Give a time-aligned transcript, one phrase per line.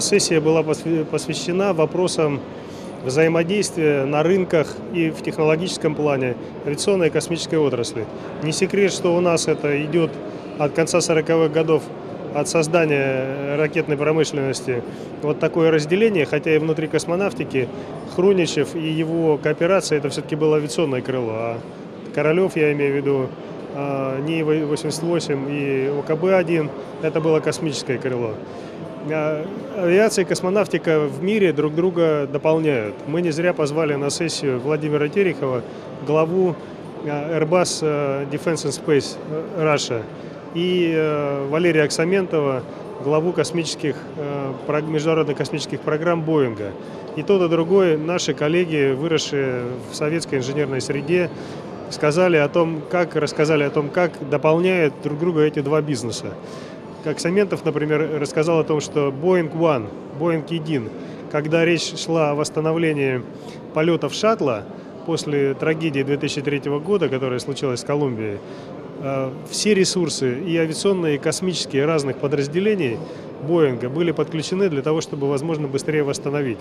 [0.00, 2.40] Сессия была посвящена вопросам
[3.04, 6.36] взаимодействия на рынках и в технологическом плане
[6.66, 8.06] авиационной и космической отрасли.
[8.42, 10.10] Не секрет, что у нас это идет
[10.58, 11.82] от конца 40-х годов
[12.34, 14.82] от создания ракетной промышленности
[15.22, 17.68] вот такое разделение, хотя и внутри космонавтики
[18.14, 21.58] Хруничев и его кооперация это все-таки было авиационное крыло, а
[22.14, 23.28] Королев, я имею в виду,
[23.74, 26.70] а, НИИ-88 и ОКБ-1
[27.02, 28.34] это было космическое крыло.
[29.10, 32.94] А, авиация и космонавтика в мире друг друга дополняют.
[33.06, 35.62] Мы не зря позвали на сессию Владимира Терехова,
[36.06, 36.56] главу
[37.04, 39.16] а, Airbus Defense and Space
[39.58, 40.02] Russia
[40.54, 42.62] и Валерия Аксаментова,
[43.04, 43.96] главу космических,
[44.88, 46.72] международных космических программ Боинга.
[47.16, 51.30] И тот, и другой наши коллеги, выросшие в советской инженерной среде,
[51.90, 56.34] сказали о том, как, рассказали о том, как дополняют друг друга эти два бизнеса.
[57.04, 60.90] Как Саментов, например, рассказал о том, что Boeing One, Boeing един,
[61.30, 63.22] когда речь шла о восстановлении
[63.74, 64.64] полетов шаттла
[65.06, 68.38] после трагедии 2003 года, которая случилась в Колумбии,
[69.00, 72.98] Э, все ресурсы, и авиационные, и космические разных подразделений
[73.42, 76.58] Боинга были подключены для того, чтобы, возможно, быстрее восстановить.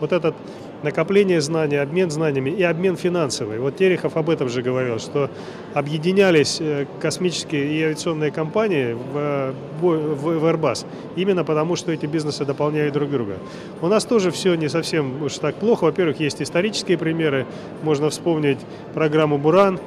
[0.00, 0.34] Вот это
[0.82, 3.58] накопление знаний, обмен знаниями и обмен финансовый.
[3.58, 5.30] Вот Терехов об этом же говорил, что
[5.74, 10.86] объединялись э, космические и авиационные компании в, в, в Airbus
[11.16, 13.34] именно потому, что эти бизнесы дополняют друг друга.
[13.80, 15.84] У нас тоже все не совсем уж так плохо.
[15.84, 17.46] Во-первых, есть исторические примеры.
[17.82, 18.58] Можно вспомнить
[18.94, 19.78] программу «Буран»,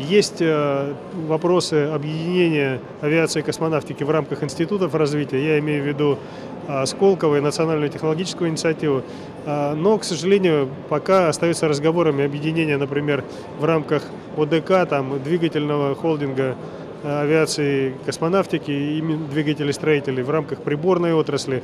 [0.00, 0.94] есть э,
[1.26, 5.44] вопросы объединения авиации и космонавтики в рамках институтов развития.
[5.44, 6.18] Я имею в виду
[6.66, 9.02] э, Сколково и Национальную технологическую инициативу.
[9.46, 13.24] Э, но, к сожалению, пока остаются разговорами объединения, например,
[13.58, 14.04] в рамках
[14.36, 16.56] ОДК, там, двигательного холдинга
[17.02, 21.62] авиации космонавтики и двигателей строителей в рамках приборной отрасли.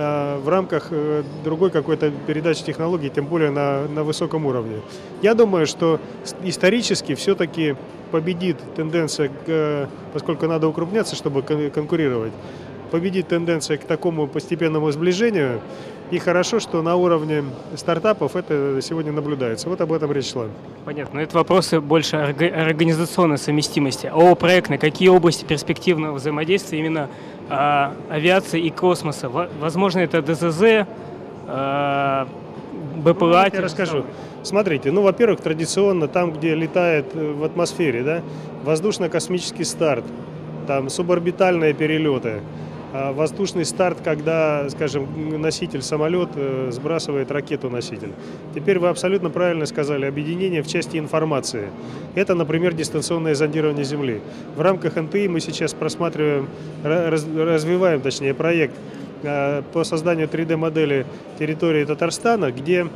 [0.00, 4.76] Э, в рамках э, другой какой-то передачи технологий, тем более на, на высоком уровне.
[5.22, 5.98] Я думаю, что
[6.44, 7.74] исторически все-таки
[8.12, 12.32] победит тенденция, к, поскольку надо укрупняться, чтобы конкурировать,
[12.92, 15.60] победит тенденция к такому постепенному сближению.
[16.10, 17.44] И хорошо, что на уровне
[17.76, 19.68] стартапов это сегодня наблюдается.
[19.68, 20.46] Вот об этом речь шла.
[20.86, 21.16] Понятно.
[21.16, 24.06] Но это вопросы больше организационной совместимости.
[24.06, 27.10] А о проектной, какие области перспективного взаимодействия именно
[27.50, 29.28] а, авиации и космоса.
[29.28, 30.86] Возможно, это ДЗЗ,
[31.46, 32.26] а,
[32.96, 33.48] БПЛА.
[33.50, 34.04] Ну, я расскажу.
[34.42, 38.22] Смотрите, ну, во-первых, традиционно там, где летает э, в атмосфере, да,
[38.64, 40.04] воздушно-космический старт,
[40.66, 42.40] там суборбитальные перелеты,
[42.92, 48.12] воздушный старт, когда, скажем, носитель самолет э, сбрасывает ракету-носитель.
[48.54, 51.68] Теперь вы абсолютно правильно сказали, объединение в части информации.
[52.14, 54.20] Это, например, дистанционное зондирование Земли.
[54.56, 56.48] В рамках НТИ мы сейчас просматриваем,
[56.82, 58.74] развиваем, точнее, проект
[59.22, 61.06] э, по созданию 3D-модели
[61.38, 62.86] территории Татарстана, где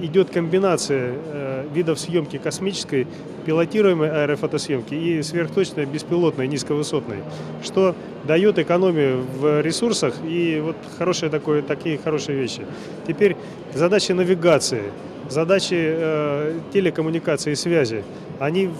[0.00, 3.06] идет комбинация э, видов съемки космической,
[3.46, 7.18] пилотируемой аэрофотосъемки и сверхточной беспилотной низковысотной,
[7.62, 7.94] что
[8.24, 12.62] дает экономию в ресурсах и вот хорошие такое, такие хорошие вещи.
[13.06, 13.36] Теперь
[13.74, 14.82] задача навигации,
[15.28, 18.04] задачи э, телекоммуникации и связи,
[18.38, 18.70] они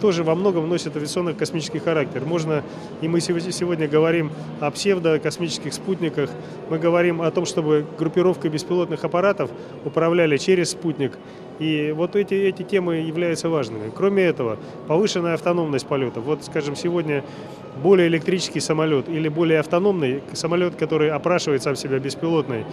[0.00, 2.24] тоже во многом носят авиационно-космический характер.
[2.24, 2.62] Можно,
[3.00, 6.30] и мы сегодня говорим о псевдокосмических спутниках,
[6.68, 9.50] мы говорим о том, чтобы группировка беспилотных аппаратов
[9.84, 11.12] управляли через спутник.
[11.58, 13.90] И вот эти, эти темы являются важными.
[13.94, 16.24] Кроме этого, повышенная автономность полетов.
[16.24, 17.24] Вот, скажем, сегодня
[17.82, 22.64] более электрический самолет или более автономный самолет, который опрашивает сам себя беспилотный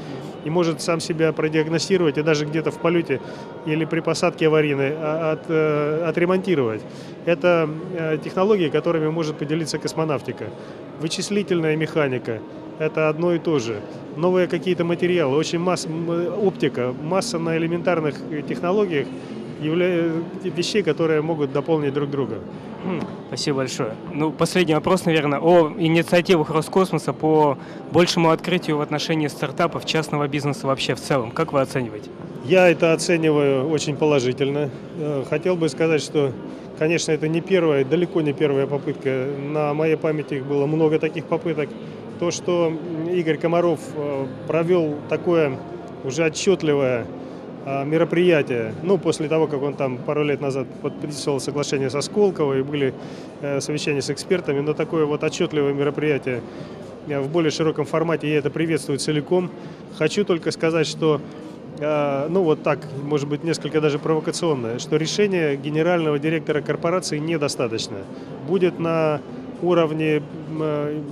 [0.43, 3.21] и может сам себя продиагностировать и даже где-то в полете
[3.65, 6.81] или при посадке аварийной а, от, э, отремонтировать.
[7.25, 10.45] Это э, технологии, которыми может поделиться космонавтика.
[10.99, 12.39] Вычислительная механика–
[12.79, 13.81] это одно и то же.
[14.15, 15.89] Новые какие-то материалы, очень масса,
[16.41, 18.15] оптика, масса на элементарных
[18.47, 19.07] технологиях
[19.61, 20.11] явля...
[20.43, 22.35] вещей, которые могут дополнить друг друга.
[23.27, 23.95] Спасибо большое.
[24.13, 27.57] Ну, последний вопрос, наверное, о инициативах Роскосмоса по
[27.91, 31.31] большему открытию в отношении стартапов, частного бизнеса вообще в целом.
[31.31, 32.09] Как вы оцениваете?
[32.45, 34.69] Я это оцениваю очень положительно.
[34.99, 36.31] Э, хотел бы сказать, что,
[36.77, 39.29] конечно, это не первая, далеко не первая попытка.
[39.51, 41.69] На моей памяти их было много таких попыток.
[42.19, 42.71] То, что
[43.15, 45.57] Игорь Комаров э, провел такое
[46.03, 47.05] уже отчетливое
[47.65, 48.75] а, мероприятия.
[48.83, 52.93] Ну, после того, как он там пару лет назад подписывал соглашение со Сколково и были
[53.41, 56.41] э, совещания с экспертами, но такое вот отчетливое мероприятие
[57.07, 59.49] э, в более широком формате, я это приветствую целиком.
[59.97, 61.19] Хочу только сказать, что
[61.79, 67.97] э, ну вот так, может быть, несколько даже провокационное, что решение генерального директора корпорации недостаточно.
[68.47, 69.21] Будет на
[69.63, 70.21] уровне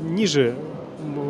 [0.03, 0.53] ниже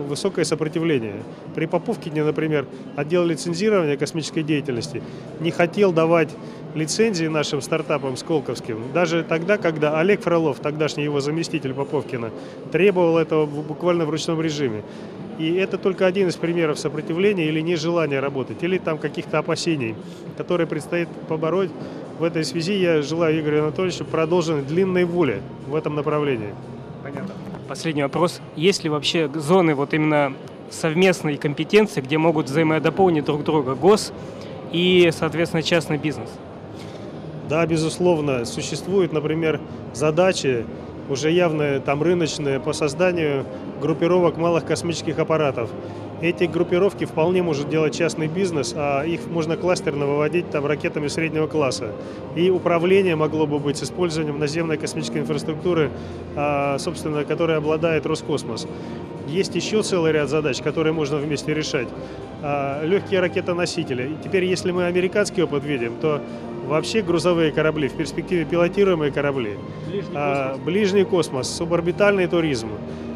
[0.04, 1.16] высокое сопротивление.
[1.56, 2.66] При Поповкине, например,
[2.96, 5.02] отдел лицензирования космической деятельности
[5.40, 6.30] не хотел давать
[6.76, 12.32] лицензии нашим стартапам сколковским, даже тогда, когда Олег Фролов, тогдашний его заместитель Поповкина,
[12.72, 14.84] требовал этого буквально в ручном режиме.
[15.40, 19.96] И это только один из примеров сопротивления или нежелания работать, или там каких-то опасений,
[20.38, 21.72] которые предстоит побороть.
[22.20, 26.54] В этой связи я желаю Игорю Анатольевичу продолженной длинной воли в этом направлении.
[27.02, 27.34] Понятно.
[27.74, 28.40] Последний вопрос.
[28.56, 30.36] Есть ли вообще зоны вот именно
[30.70, 34.14] совместной компетенции, где могут взаимодополнить друг друга гос
[34.72, 36.30] и, соответственно, частный бизнес?
[37.50, 39.60] Да, безусловно, существуют, например,
[39.92, 40.68] задачи,
[41.10, 43.46] уже явные там рыночные по созданию
[43.82, 45.70] группировок малых космических аппаратов.
[46.22, 51.48] Эти группировки вполне может делать частный бизнес, а их можно кластерно выводить там ракетами среднего
[51.48, 51.92] класса.
[52.38, 55.92] И управление могло бы быть с использованием наземной космической инфраструктуры,
[56.38, 58.68] а, собственно, которой обладает Роскосмос.
[59.28, 61.88] Есть еще целый ряд задач, которые можно вместе решать.
[62.42, 64.12] А, легкие ракетоносители.
[64.24, 66.22] Теперь, если мы американский опыт видим, то
[66.68, 69.58] вообще грузовые корабли, в перспективе пилотируемые корабли,
[69.88, 72.70] ближний а, космос, ближний космос суборбитальный туризм,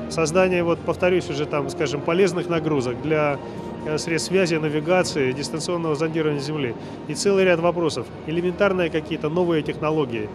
[0.10, 3.40] создание, вот повторюсь уже там, скажем, полезных нагрузок для
[3.86, 6.76] э, средств связи, навигации, дистанционного зондирования Земли
[7.08, 8.06] и целый ряд вопросов.
[8.26, 10.30] Элементарные какие-то новые технологии,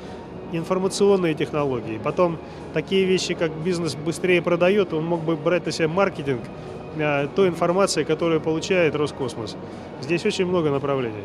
[0.52, 2.00] информационные технологии.
[2.02, 2.38] Потом
[2.74, 6.40] такие вещи, как бизнес быстрее продает, он мог бы брать на себя маркетинг
[6.96, 9.56] э, той информации, которую получает Роскосмос.
[10.00, 11.24] Здесь очень много направлений.